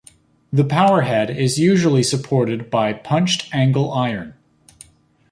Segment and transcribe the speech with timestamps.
[0.51, 4.33] The power head is usually supported by punched angle iron.